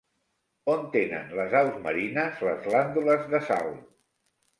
[0.75, 3.71] On tenen les aus marines les glàndules de sal?